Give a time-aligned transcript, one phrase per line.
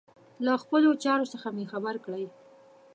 [0.45, 2.25] له خپلو چارو څخه مي خبر کړئ.